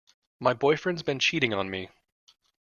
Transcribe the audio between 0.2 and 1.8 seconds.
My boyfriend's been cheating on